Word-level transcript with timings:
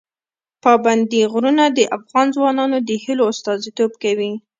پابندي 0.63 1.21
غرونه 1.31 1.63
د 1.77 1.79
افغان 1.97 2.27
ځوانانو 2.35 2.77
د 2.87 2.89
هیلو 3.03 3.23
استازیتوب 3.33 3.91
کوي. 4.03 4.31